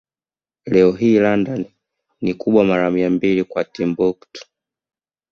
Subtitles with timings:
[0.65, 1.65] Leo hii London
[2.21, 4.45] ni kubwa mara mia mbili kwa Timbuktu